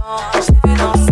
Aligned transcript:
temps, 0.00 0.96
je 0.96 1.09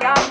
yum. 0.00 0.21